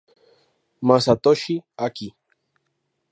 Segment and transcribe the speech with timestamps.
[0.87, 1.55] Masatoshi
[1.85, 2.07] Aki